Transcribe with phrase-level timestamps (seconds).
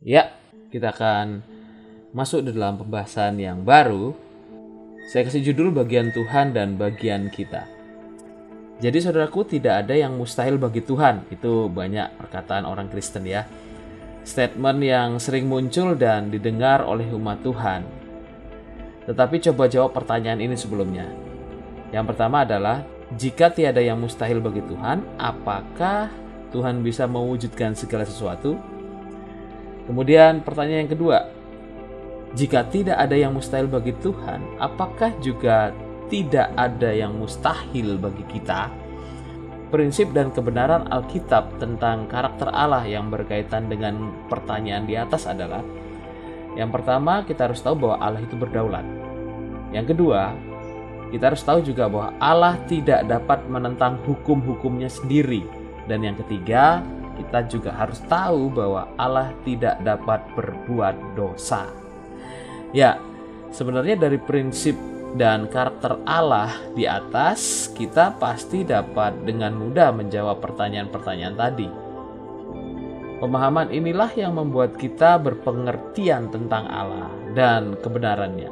[0.00, 0.32] Ya,
[0.72, 1.44] kita akan
[2.16, 4.16] masuk di dalam pembahasan yang baru.
[5.12, 7.68] Saya kasih judul bagian Tuhan dan bagian kita.
[8.80, 11.28] Jadi saudaraku tidak ada yang mustahil bagi Tuhan.
[11.28, 13.44] Itu banyak perkataan orang Kristen ya.
[14.24, 17.84] Statement yang sering muncul dan didengar oleh umat Tuhan.
[19.04, 21.12] Tetapi coba jawab pertanyaan ini sebelumnya.
[21.92, 22.88] Yang pertama adalah,
[23.20, 26.08] jika tiada yang mustahil bagi Tuhan, apakah
[26.56, 28.69] Tuhan bisa mewujudkan segala sesuatu?
[29.90, 31.18] Kemudian pertanyaan yang kedua,
[32.38, 35.74] jika tidak ada yang mustahil bagi Tuhan, apakah juga
[36.06, 38.70] tidak ada yang mustahil bagi kita?
[39.74, 45.62] Prinsip dan kebenaran Alkitab tentang karakter Allah yang berkaitan dengan pertanyaan di atas adalah
[46.58, 48.82] yang pertama, kita harus tahu bahwa Allah itu berdaulat.
[49.70, 50.34] Yang kedua,
[51.14, 55.46] kita harus tahu juga bahwa Allah tidak dapat menentang hukum-hukumnya sendiri.
[55.86, 56.82] Dan yang ketiga,
[57.20, 61.68] kita juga harus tahu bahwa Allah tidak dapat berbuat dosa.
[62.72, 62.96] Ya,
[63.52, 64.74] sebenarnya dari prinsip
[65.14, 71.68] dan karakter Allah di atas, kita pasti dapat dengan mudah menjawab pertanyaan-pertanyaan tadi.
[73.20, 78.48] Pemahaman inilah yang membuat kita berpengertian tentang Allah dan kebenarannya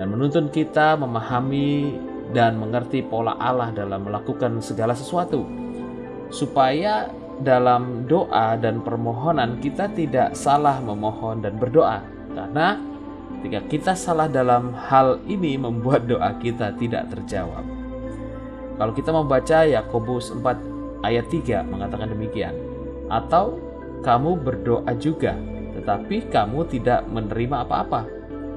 [0.00, 1.92] dan menuntun kita memahami
[2.32, 5.44] dan mengerti pola Allah dalam melakukan segala sesuatu
[6.32, 7.10] supaya
[7.40, 12.78] dalam doa dan permohonan kita tidak salah memohon dan berdoa karena
[13.40, 17.64] ketika kita salah dalam hal ini membuat doa kita tidak terjawab.
[18.76, 22.56] Kalau kita membaca Yakobus 4 ayat 3 mengatakan demikian.
[23.10, 23.60] Atau
[24.00, 25.36] kamu berdoa juga
[25.76, 28.04] tetapi kamu tidak menerima apa-apa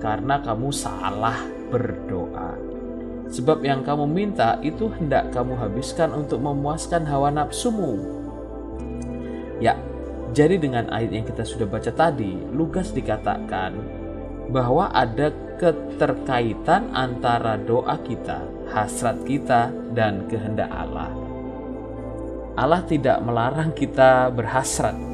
[0.04, 1.40] karena kamu salah
[1.72, 2.56] berdoa.
[3.34, 8.23] Sebab yang kamu minta itu hendak kamu habiskan untuk memuaskan hawa nafsumu.
[9.64, 9.80] Ya,
[10.36, 13.72] jadi dengan ayat yang kita sudah baca tadi, Lukas dikatakan
[14.52, 18.44] bahwa ada keterkaitan antara doa kita,
[18.76, 21.16] hasrat kita, dan kehendak Allah.
[22.60, 25.14] Allah tidak melarang kita berhasrat,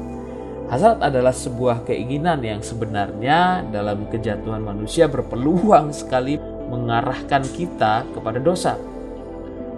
[0.70, 6.38] Hasrat adalah sebuah keinginan yang sebenarnya dalam kejatuhan manusia berpeluang sekali
[6.70, 8.78] mengarahkan kita kepada dosa.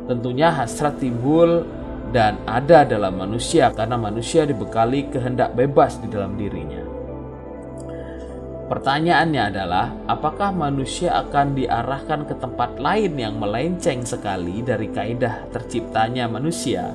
[0.05, 1.65] Tentunya hasrat timbul
[2.13, 6.85] dan ada dalam manusia karena manusia dibekali kehendak bebas di dalam dirinya.
[8.73, 16.25] Pertanyaannya adalah, apakah manusia akan diarahkan ke tempat lain yang melenceng sekali dari kaidah terciptanya
[16.25, 16.89] manusia?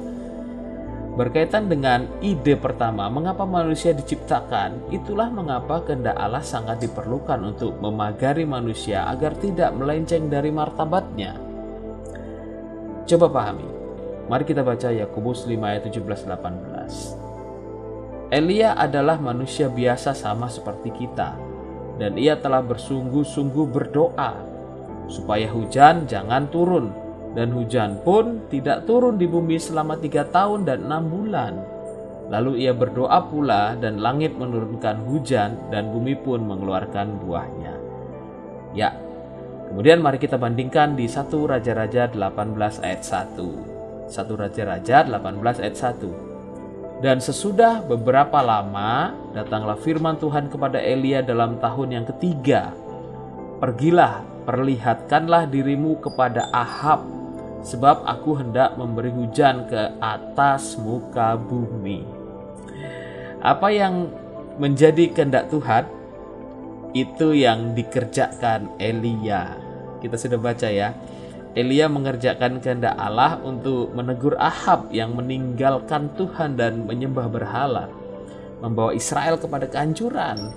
[1.17, 8.45] Berkaitan dengan ide pertama, mengapa manusia diciptakan, itulah mengapa kehendak Allah sangat diperlukan untuk memagari
[8.45, 11.37] manusia agar tidak melenceng dari martabatnya.
[13.05, 13.86] Coba pahami.
[14.27, 18.27] Mari kita baca Yakobus 5 ayat 17 18.
[18.27, 21.39] Elia adalah manusia biasa sama seperti kita
[21.95, 24.35] dan ia telah bersungguh-sungguh berdoa
[25.07, 26.91] supaya hujan jangan turun
[27.39, 31.63] dan hujan pun tidak turun di bumi selama tiga tahun dan enam bulan.
[32.27, 37.79] Lalu ia berdoa pula dan langit menurunkan hujan dan bumi pun mengeluarkan buahnya.
[38.75, 38.91] Ya,
[39.71, 43.76] kemudian mari kita bandingkan di 1 Raja-Raja 18 ayat 1.
[44.07, 47.03] 1 Raja-Raja 18 ayat 1.
[47.03, 52.73] Dan sesudah beberapa lama datanglah firman Tuhan kepada Elia dalam tahun yang ketiga.
[53.61, 57.05] Pergilah, perlihatkanlah dirimu kepada Ahab
[57.61, 62.01] sebab aku hendak memberi hujan ke atas muka bumi.
[63.45, 64.09] Apa yang
[64.57, 65.85] menjadi kehendak Tuhan
[66.97, 69.53] itu yang dikerjakan Elia.
[70.01, 70.97] Kita sudah baca ya.
[71.53, 77.87] Elia mengerjakan kehendak Allah untuk menegur Ahab yang meninggalkan Tuhan dan menyembah berhala,
[78.59, 80.53] membawa Israel kepada kehancuran.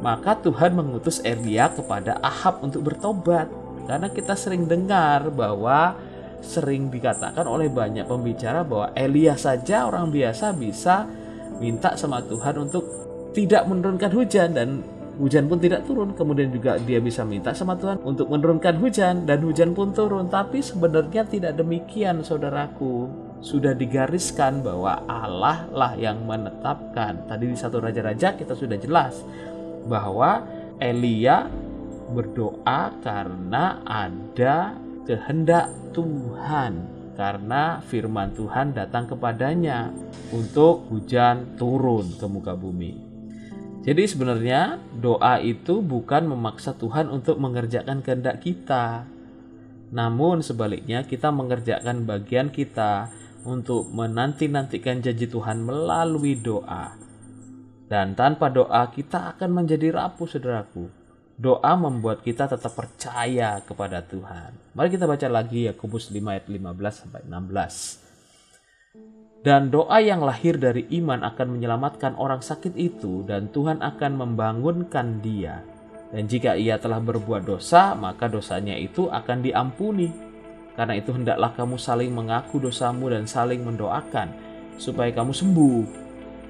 [0.00, 3.48] Maka Tuhan mengutus Elia kepada Ahab untuk bertobat.
[3.84, 5.96] Karena kita sering dengar bahwa
[6.40, 11.04] sering dikatakan oleh banyak pembicara bahwa Elia saja orang biasa bisa
[11.60, 12.84] minta sama Tuhan untuk
[13.36, 14.80] tidak menurunkan hujan dan
[15.20, 16.16] hujan pun tidak turun.
[16.16, 20.32] Kemudian juga dia bisa minta sama Tuhan untuk menurunkan hujan dan hujan pun turun.
[20.32, 23.28] Tapi sebenarnya tidak demikian saudaraku.
[23.40, 27.28] Sudah digariskan bahwa Allah lah yang menetapkan.
[27.28, 29.20] Tadi di satu raja-raja kita sudah jelas
[29.88, 30.44] bahwa
[30.80, 31.48] Elia
[32.10, 34.76] berdoa karena ada
[35.08, 36.72] kehendak Tuhan
[37.16, 39.92] karena firman Tuhan datang kepadanya
[40.32, 43.09] untuk hujan turun ke muka bumi.
[43.80, 49.08] Jadi sebenarnya doa itu bukan memaksa Tuhan untuk mengerjakan kehendak kita.
[49.88, 53.08] Namun sebaliknya kita mengerjakan bagian kita
[53.48, 56.92] untuk menanti-nantikan janji Tuhan melalui doa.
[57.88, 60.92] Dan tanpa doa kita akan menjadi rapuh saudaraku.
[61.40, 64.76] Doa membuat kita tetap percaya kepada Tuhan.
[64.76, 68.09] Mari kita baca lagi Yakobus 5 ayat 15 sampai 16.
[69.40, 75.24] Dan doa yang lahir dari iman akan menyelamatkan orang sakit itu dan Tuhan akan membangunkan
[75.24, 75.64] dia.
[76.12, 80.12] Dan jika ia telah berbuat dosa, maka dosanya itu akan diampuni.
[80.76, 84.28] Karena itu hendaklah kamu saling mengaku dosamu dan saling mendoakan
[84.76, 85.99] supaya kamu sembuh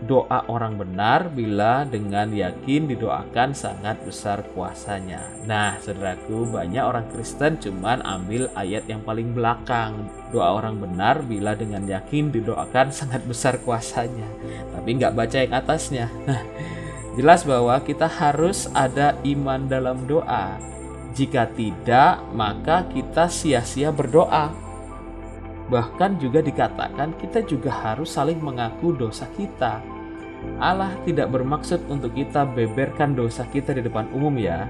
[0.00, 5.29] doa orang benar bila dengan yakin didoakan sangat besar kuasanya.
[5.44, 10.08] Nah, saudaraku, banyak orang Kristen cuman ambil ayat yang paling belakang.
[10.32, 14.25] Doa orang benar bila dengan yakin didoakan sangat besar kuasanya.
[14.73, 16.06] Tapi nggak baca yang atasnya.
[16.25, 16.41] Nah,
[17.19, 20.56] jelas bahwa kita harus ada iman dalam doa.
[21.12, 24.69] Jika tidak, maka kita sia-sia berdoa.
[25.70, 29.78] Bahkan juga dikatakan kita juga harus saling mengaku dosa kita.
[30.58, 34.67] Allah tidak bermaksud untuk kita beberkan dosa kita di depan umum ya.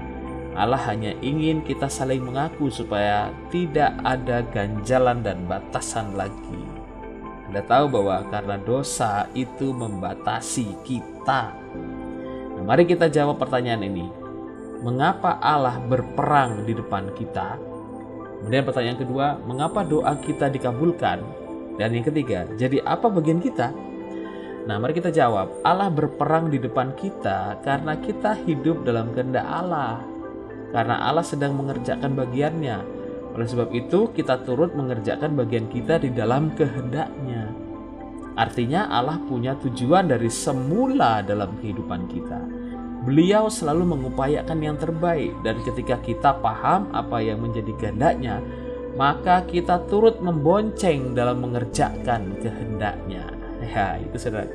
[0.53, 6.61] Allah hanya ingin kita saling mengaku supaya tidak ada ganjalan dan batasan lagi.
[7.49, 11.55] Anda tahu bahwa karena dosa itu membatasi kita.
[12.55, 14.07] Nah, mari kita jawab pertanyaan ini.
[14.83, 17.70] Mengapa Allah berperang di depan kita?
[18.41, 21.21] Kemudian pertanyaan kedua, mengapa doa kita dikabulkan?
[21.77, 23.69] Dan yang ketiga, jadi apa bagian kita?
[24.65, 25.61] Nah, mari kita jawab.
[25.65, 30.01] Allah berperang di depan kita karena kita hidup dalam kehendak Allah.
[30.69, 32.77] Karena Allah sedang mengerjakan bagiannya.
[33.33, 37.49] Oleh sebab itu, kita turut mengerjakan bagian kita di dalam kehendaknya.
[38.37, 42.39] Artinya Allah punya tujuan dari semula dalam kehidupan kita.
[43.01, 48.37] Beliau selalu mengupayakan yang terbaik dan ketika kita paham apa yang menjadi kehendaknya,
[48.93, 53.25] maka kita turut membonceng dalam mengerjakan kehendaknya.
[53.61, 54.49] Ya, itu saudara.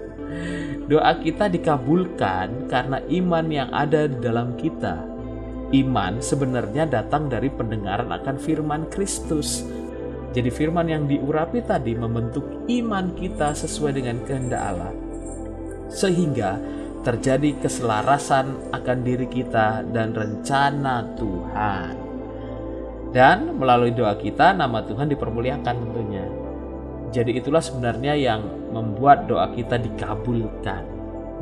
[0.90, 4.98] Doa kita dikabulkan karena iman yang ada di dalam kita.
[5.70, 9.62] Iman sebenarnya datang dari pendengaran akan firman Kristus.
[10.34, 14.92] Jadi firman yang diurapi tadi membentuk iman kita sesuai dengan kehendak Allah.
[15.86, 16.58] Sehingga
[17.06, 21.94] terjadi keselarasan akan diri kita dan rencana Tuhan.
[23.14, 26.26] Dan melalui doa kita nama Tuhan dipermuliakan tentunya.
[27.14, 28.42] Jadi itulah sebenarnya yang
[28.74, 30.82] membuat doa kita dikabulkan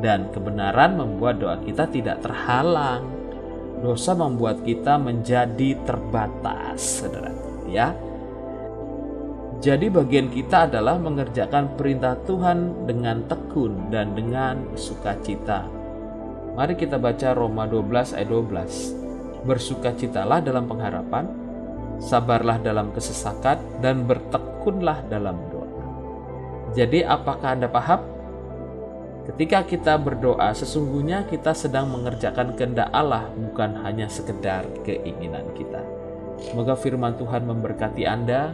[0.05, 3.09] dan kebenaran membuat doa kita tidak terhalang.
[3.81, 7.33] Dosa membuat kita menjadi terbatas, Saudara.
[7.67, 7.91] Ya.
[9.63, 15.63] Jadi bagian kita adalah mengerjakan perintah Tuhan dengan tekun dan dengan sukacita.
[16.55, 19.47] Mari kita baca Roma 12 ayat 12.
[19.47, 21.27] Bersukacitalah dalam pengharapan,
[21.99, 25.67] sabarlah dalam kesesakan, dan bertekunlah dalam doa.
[26.75, 28.01] Jadi apakah Anda paham?
[29.25, 35.81] Ketika kita berdoa, sesungguhnya kita sedang mengerjakan kehendak Allah, bukan hanya sekedar keinginan kita.
[36.39, 38.53] Semoga firman Tuhan memberkati Anda,